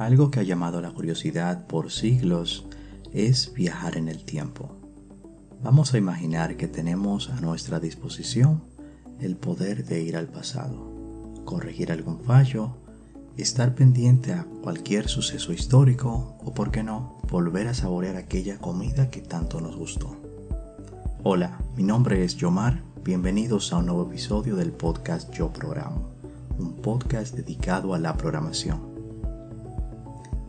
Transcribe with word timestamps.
Algo 0.00 0.30
que 0.30 0.40
ha 0.40 0.44
llamado 0.44 0.80
la 0.80 0.92
curiosidad 0.92 1.66
por 1.66 1.90
siglos 1.90 2.64
es 3.12 3.52
viajar 3.52 3.98
en 3.98 4.08
el 4.08 4.24
tiempo. 4.24 4.74
Vamos 5.62 5.92
a 5.92 5.98
imaginar 5.98 6.56
que 6.56 6.68
tenemos 6.68 7.28
a 7.28 7.38
nuestra 7.42 7.80
disposición 7.80 8.62
el 9.20 9.36
poder 9.36 9.84
de 9.84 10.02
ir 10.02 10.16
al 10.16 10.26
pasado, 10.28 11.42
corregir 11.44 11.92
algún 11.92 12.18
fallo, 12.18 12.78
estar 13.36 13.74
pendiente 13.74 14.32
a 14.32 14.46
cualquier 14.62 15.06
suceso 15.06 15.52
histórico 15.52 16.34
o, 16.42 16.54
por 16.54 16.70
qué 16.70 16.82
no, 16.82 17.18
volver 17.28 17.68
a 17.68 17.74
saborear 17.74 18.16
aquella 18.16 18.56
comida 18.56 19.10
que 19.10 19.20
tanto 19.20 19.60
nos 19.60 19.76
gustó. 19.76 20.16
Hola, 21.24 21.60
mi 21.76 21.82
nombre 21.82 22.24
es 22.24 22.36
Yomar, 22.36 22.82
bienvenidos 23.04 23.70
a 23.74 23.76
un 23.76 23.84
nuevo 23.84 24.06
episodio 24.06 24.56
del 24.56 24.72
podcast 24.72 25.30
Yo 25.34 25.52
Programo, 25.52 26.08
un 26.58 26.76
podcast 26.76 27.34
dedicado 27.34 27.92
a 27.92 27.98
la 27.98 28.16
programación. 28.16 28.89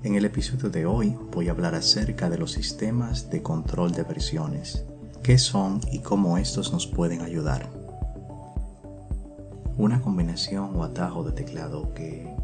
En 0.03 0.15
el 0.15 0.25
episodio 0.25 0.71
de 0.71 0.87
hoy 0.87 1.15
voy 1.31 1.47
a 1.47 1.51
hablar 1.51 1.75
acerca 1.75 2.27
de 2.27 2.39
los 2.39 2.53
sistemas 2.53 3.29
de 3.29 3.43
control 3.43 3.91
de 3.91 4.01
versiones, 4.01 4.83
qué 5.21 5.37
son 5.37 5.79
y 5.91 5.99
cómo 5.99 6.39
estos 6.39 6.73
nos 6.73 6.87
pueden 6.87 7.21
ayudar. 7.21 7.69
Una 9.77 10.01
combinación 10.01 10.75
o 10.75 10.83
atajo 10.83 11.23
de 11.23 11.33
teclado 11.33 11.93
que 11.93 12.35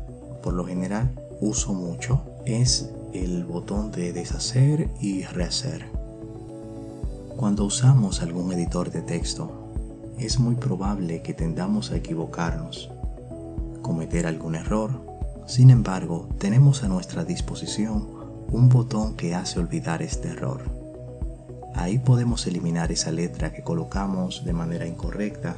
por 0.44 0.54
lo 0.54 0.66
general 0.66 1.10
uso 1.42 1.74
mucho 1.74 2.22
es 2.46 2.92
el 3.12 3.44
botón 3.44 3.90
de 3.90 4.14
deshacer 4.14 4.92
y 5.02 5.24
rehacer. 5.24 5.88
Cuando 7.38 7.66
usamos 7.66 8.22
algún 8.22 8.54
editor 8.54 8.92
de 8.92 9.02
texto, 9.02 9.74
es 10.20 10.38
muy 10.38 10.54
probable 10.54 11.24
que 11.24 11.34
tendamos 11.34 11.90
a 11.90 11.96
equivocarnos, 11.96 12.92
cometer 13.82 14.28
algún 14.28 14.54
error 14.54 15.17
sin 15.48 15.70
embargo, 15.70 16.28
tenemos 16.40 16.84
a 16.84 16.90
nuestra 16.90 17.24
disposición 17.24 18.06
un 18.52 18.68
botón 18.68 19.16
que 19.16 19.34
hace 19.34 19.62
olvidar 19.62 20.02
este 20.02 20.28
error. 20.28 20.62
Ahí 21.74 22.00
podemos 22.00 22.46
eliminar 22.48 22.92
esa 22.92 23.12
letra 23.12 23.54
que 23.54 23.64
colocamos 23.64 24.44
de 24.44 24.52
manera 24.52 24.86
incorrecta. 24.86 25.56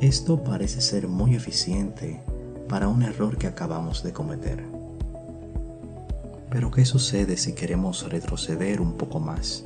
Esto 0.00 0.42
parece 0.42 0.80
ser 0.80 1.06
muy 1.06 1.36
eficiente 1.36 2.20
para 2.68 2.88
un 2.88 3.04
error 3.04 3.38
que 3.38 3.46
acabamos 3.46 4.02
de 4.02 4.12
cometer. 4.12 4.64
Pero 6.50 6.72
¿qué 6.72 6.84
sucede 6.84 7.36
si 7.36 7.52
queremos 7.52 8.10
retroceder 8.10 8.80
un 8.80 8.94
poco 8.94 9.20
más? 9.20 9.62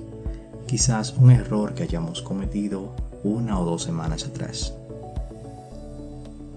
Quizás 0.67 1.15
un 1.17 1.31
error 1.31 1.73
que 1.73 1.85
hayamos 1.85 2.21
cometido 2.21 2.95
una 3.23 3.59
o 3.59 3.65
dos 3.65 3.85
semanas 3.85 4.27
atrás. 4.27 4.75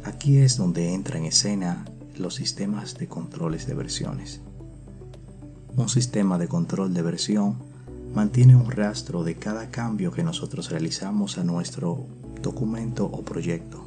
Aquí 0.04 0.40
es 0.40 0.58
donde 0.58 0.94
entra 0.94 1.18
en 1.18 1.26
escena 1.26 1.86
los 2.20 2.36
sistemas 2.36 2.98
de 2.98 3.08
controles 3.08 3.68
de 3.68 3.74
versiones. 3.74 4.42
Un 5.76 5.90
sistema 5.90 6.38
de 6.38 6.48
control 6.48 6.94
de 6.94 7.02
versión 7.02 7.56
mantiene 8.14 8.56
un 8.56 8.72
rastro 8.72 9.24
de 9.24 9.36
cada 9.36 9.70
cambio 9.70 10.12
que 10.12 10.24
nosotros 10.24 10.72
realizamos 10.72 11.38
a 11.38 11.44
nuestro 11.44 12.06
documento 12.42 13.06
o 13.06 13.22
proyecto. 13.24 13.86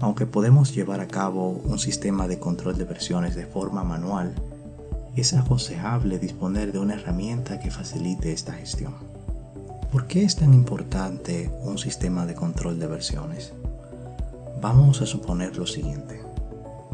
Aunque 0.00 0.26
podemos 0.26 0.74
llevar 0.74 1.00
a 1.00 1.06
cabo 1.06 1.50
un 1.50 1.78
sistema 1.78 2.26
de 2.26 2.40
control 2.40 2.76
de 2.76 2.84
versiones 2.84 3.36
de 3.36 3.46
forma 3.46 3.84
manual, 3.84 4.34
es 5.14 5.34
aconsejable 5.34 6.18
disponer 6.18 6.72
de 6.72 6.80
una 6.80 6.94
herramienta 6.94 7.60
que 7.60 7.70
facilite 7.70 8.32
esta 8.32 8.54
gestión. 8.54 8.94
¿Por 9.92 10.06
qué 10.06 10.24
es 10.24 10.36
tan 10.36 10.54
importante 10.54 11.52
un 11.62 11.78
sistema 11.78 12.26
de 12.26 12.34
control 12.34 12.80
de 12.80 12.86
versiones? 12.86 13.52
Vamos 14.60 15.02
a 15.02 15.06
suponer 15.06 15.56
lo 15.58 15.66
siguiente 15.66 16.31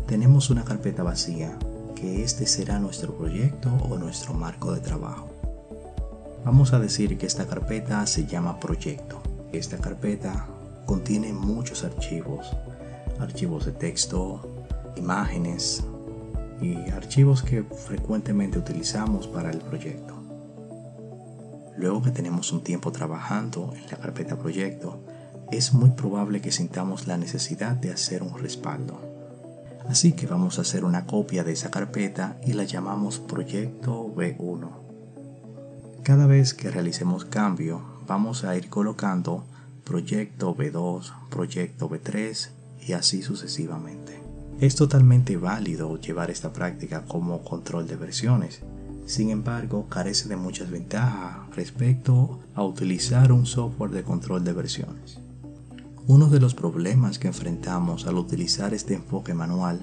tenemos 0.08 0.48
una 0.48 0.64
carpeta 0.64 1.02
vacía, 1.02 1.58
que 1.94 2.24
este 2.24 2.46
será 2.46 2.78
nuestro 2.78 3.14
proyecto 3.14 3.70
o 3.90 3.98
nuestro 3.98 4.32
marco 4.32 4.72
de 4.72 4.80
trabajo. 4.80 5.28
Vamos 6.46 6.72
a 6.72 6.78
decir 6.78 7.18
que 7.18 7.26
esta 7.26 7.46
carpeta 7.46 8.06
se 8.06 8.24
llama 8.24 8.58
proyecto. 8.58 9.20
Esta 9.52 9.76
carpeta 9.76 10.46
contiene 10.86 11.34
muchos 11.34 11.84
archivos, 11.84 12.56
archivos 13.20 13.66
de 13.66 13.72
texto, 13.72 14.40
imágenes 14.96 15.84
y 16.62 16.88
archivos 16.88 17.42
que 17.42 17.62
frecuentemente 17.62 18.58
utilizamos 18.58 19.26
para 19.26 19.50
el 19.50 19.58
proyecto. 19.58 20.14
Luego 21.76 22.00
que 22.00 22.12
tenemos 22.12 22.50
un 22.50 22.62
tiempo 22.64 22.92
trabajando 22.92 23.74
en 23.76 23.84
la 23.90 23.98
carpeta 23.98 24.38
proyecto, 24.38 25.02
es 25.52 25.74
muy 25.74 25.90
probable 25.90 26.40
que 26.40 26.50
sintamos 26.50 27.06
la 27.06 27.18
necesidad 27.18 27.76
de 27.76 27.92
hacer 27.92 28.22
un 28.22 28.38
respaldo 28.38 29.07
Así 29.88 30.12
que 30.12 30.26
vamos 30.26 30.58
a 30.58 30.62
hacer 30.62 30.84
una 30.84 31.06
copia 31.06 31.44
de 31.44 31.52
esa 31.52 31.70
carpeta 31.70 32.38
y 32.44 32.52
la 32.52 32.64
llamamos 32.64 33.18
proyecto 33.18 34.12
B1. 34.14 34.68
Cada 36.02 36.26
vez 36.26 36.52
que 36.52 36.70
realicemos 36.70 37.24
cambio, 37.24 37.82
vamos 38.06 38.44
a 38.44 38.54
ir 38.56 38.68
colocando 38.68 39.46
proyecto 39.84 40.54
B2, 40.54 41.12
proyecto 41.30 41.88
B3 41.88 42.50
y 42.86 42.92
así 42.92 43.22
sucesivamente. 43.22 44.20
Es 44.60 44.74
totalmente 44.74 45.38
válido 45.38 45.98
llevar 45.98 46.30
esta 46.30 46.52
práctica 46.52 47.04
como 47.06 47.42
control 47.42 47.86
de 47.86 47.96
versiones. 47.96 48.60
Sin 49.06 49.30
embargo, 49.30 49.88
carece 49.88 50.28
de 50.28 50.36
muchas 50.36 50.70
ventajas 50.70 51.48
respecto 51.56 52.40
a 52.54 52.62
utilizar 52.62 53.32
un 53.32 53.46
software 53.46 53.92
de 53.92 54.02
control 54.02 54.44
de 54.44 54.52
versiones. 54.52 55.18
Uno 56.08 56.28
de 56.28 56.40
los 56.40 56.54
problemas 56.54 57.18
que 57.18 57.28
enfrentamos 57.28 58.06
al 58.06 58.16
utilizar 58.16 58.72
este 58.72 58.94
enfoque 58.94 59.34
manual 59.34 59.82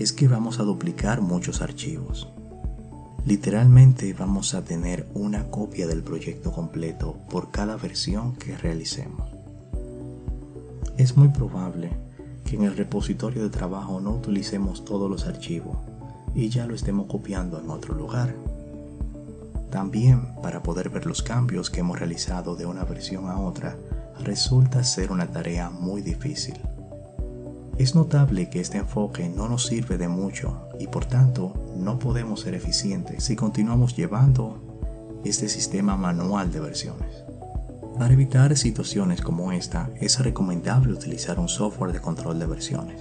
es 0.00 0.12
que 0.12 0.26
vamos 0.26 0.58
a 0.58 0.64
duplicar 0.64 1.20
muchos 1.20 1.62
archivos. 1.62 2.26
Literalmente 3.24 4.12
vamos 4.14 4.54
a 4.54 4.64
tener 4.64 5.06
una 5.14 5.48
copia 5.48 5.86
del 5.86 6.02
proyecto 6.02 6.50
completo 6.50 7.18
por 7.30 7.52
cada 7.52 7.76
versión 7.76 8.34
que 8.34 8.56
realicemos. 8.56 9.30
Es 10.96 11.16
muy 11.16 11.28
probable 11.28 11.92
que 12.44 12.56
en 12.56 12.64
el 12.64 12.76
repositorio 12.76 13.44
de 13.44 13.50
trabajo 13.50 14.00
no 14.00 14.10
utilicemos 14.10 14.84
todos 14.84 15.08
los 15.08 15.24
archivos 15.24 15.78
y 16.34 16.48
ya 16.48 16.66
lo 16.66 16.74
estemos 16.74 17.06
copiando 17.06 17.60
en 17.60 17.70
otro 17.70 17.94
lugar. 17.94 18.34
También 19.70 20.34
para 20.42 20.64
poder 20.64 20.88
ver 20.88 21.06
los 21.06 21.22
cambios 21.22 21.70
que 21.70 21.78
hemos 21.78 22.00
realizado 22.00 22.56
de 22.56 22.66
una 22.66 22.82
versión 22.82 23.28
a 23.28 23.38
otra, 23.38 23.76
resulta 24.22 24.84
ser 24.84 25.12
una 25.12 25.26
tarea 25.26 25.70
muy 25.70 26.02
difícil. 26.02 26.58
Es 27.78 27.94
notable 27.94 28.50
que 28.50 28.60
este 28.60 28.78
enfoque 28.78 29.28
no 29.28 29.48
nos 29.48 29.66
sirve 29.66 29.98
de 29.98 30.08
mucho 30.08 30.68
y 30.80 30.88
por 30.88 31.04
tanto 31.04 31.54
no 31.76 31.98
podemos 31.98 32.40
ser 32.40 32.54
eficientes 32.54 33.24
si 33.24 33.36
continuamos 33.36 33.96
llevando 33.96 35.20
este 35.24 35.48
sistema 35.48 35.96
manual 35.96 36.50
de 36.50 36.60
versiones. 36.60 37.24
Para 37.98 38.14
evitar 38.14 38.56
situaciones 38.56 39.20
como 39.20 39.52
esta 39.52 39.90
es 40.00 40.18
recomendable 40.20 40.92
utilizar 40.92 41.38
un 41.38 41.48
software 41.48 41.92
de 41.92 42.00
control 42.00 42.38
de 42.38 42.46
versiones. 42.46 43.00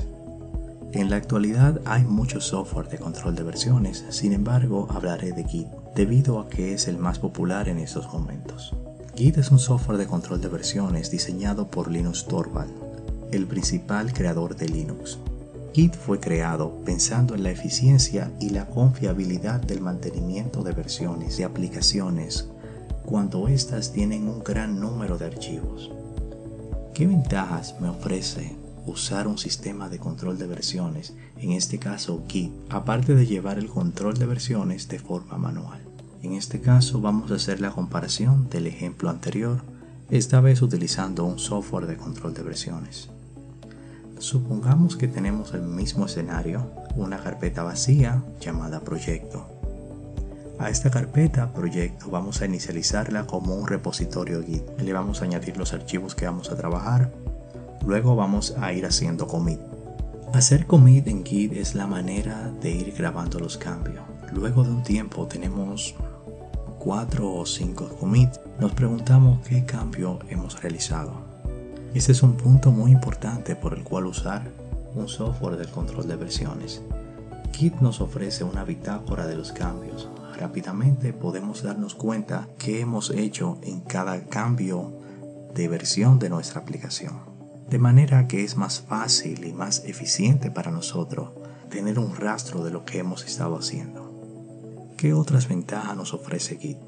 En 0.91 1.09
la 1.09 1.17
actualidad 1.17 1.81
hay 1.85 2.03
muchos 2.03 2.45
software 2.45 2.87
de 2.87 2.97
control 2.97 3.35
de 3.35 3.43
versiones, 3.43 4.05
sin 4.09 4.33
embargo 4.33 4.87
hablaré 4.89 5.33
de 5.33 5.43
Git 5.43 5.67
debido 5.95 6.39
a 6.39 6.49
que 6.49 6.73
es 6.73 6.87
el 6.87 6.97
más 6.97 7.19
popular 7.19 7.67
en 7.67 7.79
estos 7.79 8.11
momentos. 8.11 8.75
Git 9.17 9.39
es 9.39 9.49
un 9.49 9.57
software 9.57 9.97
de 9.97 10.05
control 10.05 10.41
de 10.41 10.47
versiones 10.47 11.09
diseñado 11.09 11.71
por 11.71 11.89
Linus 11.89 12.27
Torvald, 12.27 12.69
el 13.31 13.47
principal 13.47 14.13
creador 14.13 14.55
de 14.55 14.69
Linux. 14.69 15.17
Git 15.73 15.95
fue 15.95 16.19
creado 16.19 16.83
pensando 16.85 17.33
en 17.33 17.41
la 17.41 17.49
eficiencia 17.49 18.31
y 18.39 18.51
la 18.51 18.67
confiabilidad 18.67 19.59
del 19.59 19.81
mantenimiento 19.81 20.61
de 20.61 20.73
versiones 20.73 21.35
de 21.35 21.45
aplicaciones 21.45 22.47
cuando 23.05 23.47
éstas 23.47 23.91
tienen 23.91 24.27
un 24.27 24.43
gran 24.43 24.79
número 24.79 25.17
de 25.17 25.25
archivos. 25.25 25.89
¿Qué 26.93 27.07
ventajas 27.07 27.73
me 27.81 27.89
ofrece 27.89 28.55
usar 28.85 29.27
un 29.27 29.39
sistema 29.39 29.89
de 29.89 29.97
control 29.97 30.37
de 30.37 30.45
versiones, 30.45 31.15
en 31.37 31.53
este 31.53 31.79
caso 31.79 32.21
Git, 32.27 32.51
aparte 32.69 33.15
de 33.15 33.25
llevar 33.25 33.57
el 33.57 33.67
control 33.67 34.19
de 34.19 34.27
versiones 34.27 34.87
de 34.87 34.99
forma 34.99 35.39
manual? 35.39 35.86
En 36.23 36.33
este 36.33 36.61
caso 36.61 36.99
vamos 36.99 37.31
a 37.31 37.35
hacer 37.35 37.61
la 37.61 37.71
comparación 37.71 38.49
del 38.49 38.67
ejemplo 38.67 39.09
anterior, 39.09 39.61
esta 40.09 40.41
vez 40.41 40.61
utilizando 40.61 41.25
un 41.25 41.37
software 41.37 41.85
de 41.85 41.97
control 41.97 42.33
de 42.33 42.43
versiones. 42.43 43.09
Supongamos 44.19 44.95
que 44.95 45.07
tenemos 45.07 45.53
el 45.53 45.61
mismo 45.61 46.07
escenario, 46.07 46.71
una 46.95 47.19
carpeta 47.19 47.61
vacía 47.61 48.23
llamada 48.41 48.79
proyecto. 48.79 49.47
A 50.59 50.71
esta 50.71 50.89
carpeta 50.89 51.53
proyecto 51.53 52.09
vamos 52.09 52.41
a 52.41 52.45
inicializarla 52.47 53.27
como 53.27 53.53
un 53.53 53.67
repositorio 53.67 54.43
Git. 54.43 54.63
Le 54.79 54.91
vamos 54.91 55.21
a 55.21 55.25
añadir 55.25 55.55
los 55.55 55.73
archivos 55.73 56.15
que 56.15 56.25
vamos 56.25 56.49
a 56.49 56.57
trabajar. 56.57 57.13
Luego 57.85 58.15
vamos 58.15 58.55
a 58.59 58.73
ir 58.73 58.87
haciendo 58.87 59.27
commit. 59.27 59.59
Hacer 60.33 60.65
commit 60.65 61.07
en 61.07 61.23
Git 61.23 61.53
es 61.53 61.75
la 61.75 61.85
manera 61.85 62.51
de 62.59 62.71
ir 62.71 62.95
grabando 62.97 63.39
los 63.39 63.57
cambios. 63.57 64.03
Luego 64.33 64.63
de 64.63 64.71
un 64.71 64.83
tiempo 64.83 65.27
tenemos 65.27 65.93
cuatro 66.87 67.33
o 67.33 67.45
cinco 67.45 67.89
commits, 67.99 68.39
nos 68.61 68.71
preguntamos 68.71 69.45
qué 69.45 69.65
cambio 69.65 70.19
hemos 70.29 70.61
realizado. 70.61 71.11
Ese 71.93 72.13
es 72.13 72.23
un 72.23 72.37
punto 72.37 72.71
muy 72.71 72.93
importante 72.93 73.57
por 73.57 73.73
el 73.73 73.83
cual 73.83 74.05
usar 74.05 74.49
un 74.95 75.09
software 75.09 75.57
de 75.57 75.67
control 75.69 76.07
de 76.07 76.15
versiones. 76.15 76.81
Git 77.51 77.75
nos 77.81 77.99
ofrece 77.99 78.45
una 78.45 78.63
bitácora 78.63 79.27
de 79.27 79.35
los 79.35 79.51
cambios. 79.51 80.07
Rápidamente 80.39 81.11
podemos 81.11 81.61
darnos 81.61 81.93
cuenta 81.93 82.47
qué 82.57 82.79
hemos 82.79 83.09
hecho 83.09 83.59
en 83.63 83.81
cada 83.81 84.21
cambio 84.21 84.93
de 85.53 85.67
versión 85.67 86.19
de 86.19 86.29
nuestra 86.29 86.61
aplicación. 86.61 87.19
De 87.69 87.79
manera 87.79 88.29
que 88.29 88.45
es 88.45 88.55
más 88.55 88.79
fácil 88.79 89.43
y 89.43 89.51
más 89.51 89.83
eficiente 89.83 90.51
para 90.51 90.71
nosotros 90.71 91.31
tener 91.69 91.99
un 91.99 92.15
rastro 92.15 92.63
de 92.63 92.71
lo 92.71 92.85
que 92.85 92.99
hemos 92.99 93.25
estado 93.25 93.57
haciendo. 93.57 94.06
¿Qué 94.97 95.13
otras 95.13 95.47
ventajas 95.47 95.95
nos 95.95 96.15
ofrece 96.15 96.57
Git? 96.57 96.79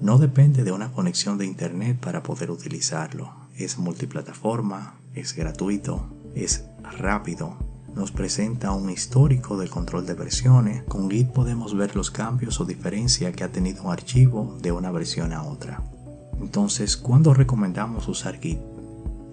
No 0.00 0.18
depende 0.18 0.64
de 0.64 0.72
una 0.72 0.90
conexión 0.90 1.38
de 1.38 1.46
Internet 1.46 2.00
para 2.00 2.24
poder 2.24 2.50
utilizarlo. 2.50 3.32
Es 3.56 3.78
multiplataforma, 3.78 4.98
es 5.14 5.36
gratuito, 5.36 6.08
es 6.34 6.64
rápido, 6.98 7.56
nos 7.94 8.10
presenta 8.10 8.72
un 8.72 8.90
histórico 8.90 9.56
del 9.56 9.70
control 9.70 10.06
de 10.06 10.14
versiones. 10.14 10.82
Con 10.88 11.08
Git 11.08 11.30
podemos 11.30 11.76
ver 11.76 11.94
los 11.94 12.10
cambios 12.10 12.60
o 12.60 12.64
diferencias 12.64 13.32
que 13.36 13.44
ha 13.44 13.52
tenido 13.52 13.84
un 13.84 13.92
archivo 13.92 14.58
de 14.60 14.72
una 14.72 14.90
versión 14.90 15.32
a 15.32 15.44
otra. 15.44 15.84
Entonces, 16.40 16.96
¿cuándo 16.96 17.32
recomendamos 17.32 18.08
usar 18.08 18.40
Git? 18.40 18.58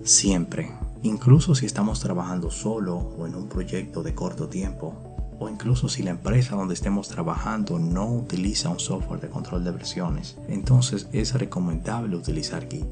Siempre. 0.03 0.71
Incluso 1.01 1.55
si 1.55 1.65
estamos 1.65 1.99
trabajando 1.99 2.51
solo 2.51 2.95
o 2.95 3.25
en 3.25 3.33
un 3.33 3.49
proyecto 3.49 4.03
de 4.03 4.13
corto 4.13 4.49
tiempo, 4.49 5.10
o 5.41 5.49
incluso 5.49 5.89
si 5.89 6.03
la 6.03 6.11
empresa 6.11 6.55
donde 6.55 6.75
estemos 6.75 7.07
trabajando 7.07 7.79
no 7.79 8.05
utiliza 8.05 8.69
un 8.69 8.79
software 8.79 9.19
de 9.19 9.29
control 9.29 9.63
de 9.63 9.71
versiones, 9.71 10.37
entonces 10.47 11.07
es 11.13 11.33
recomendable 11.33 12.15
utilizar 12.15 12.67
Git. 12.69 12.85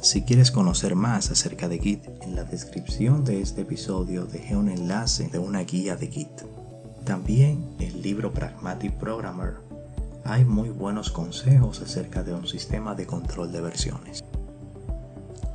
Si 0.00 0.22
quieres 0.22 0.52
conocer 0.52 0.94
más 0.94 1.32
acerca 1.32 1.68
de 1.68 1.80
Git, 1.80 2.04
en 2.22 2.36
la 2.36 2.44
descripción 2.44 3.24
de 3.24 3.40
este 3.40 3.62
episodio 3.62 4.26
dejé 4.26 4.56
un 4.56 4.68
enlace 4.68 5.28
de 5.28 5.40
una 5.40 5.64
guía 5.64 5.96
de 5.96 6.06
Git. 6.06 6.42
También 7.04 7.74
el 7.80 8.00
libro 8.00 8.32
Pragmatic 8.32 8.92
Programmer. 8.92 9.54
Hay 10.22 10.44
muy 10.44 10.68
buenos 10.68 11.10
consejos 11.10 11.82
acerca 11.82 12.22
de 12.22 12.32
un 12.32 12.46
sistema 12.46 12.94
de 12.94 13.06
control 13.06 13.50
de 13.50 13.60
versiones. 13.60 14.24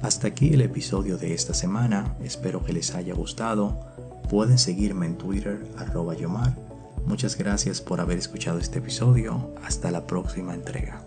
Hasta 0.01 0.27
aquí 0.27 0.53
el 0.53 0.61
episodio 0.61 1.17
de 1.17 1.33
esta 1.33 1.53
semana, 1.53 2.17
espero 2.21 2.65
que 2.65 2.73
les 2.73 2.95
haya 2.95 3.13
gustado. 3.13 4.10
Pueden 4.31 4.57
seguirme 4.57 5.07
en 5.07 5.17
Twitter 5.17 5.61
arroba 5.77 6.13
Yomar. 6.13 6.55
Muchas 7.05 7.37
gracias 7.37 7.81
por 7.81 7.99
haber 7.99 8.17
escuchado 8.17 8.59
este 8.59 8.79
episodio. 8.79 9.53
Hasta 9.61 9.91
la 9.91 10.07
próxima 10.07 10.53
entrega. 10.53 11.03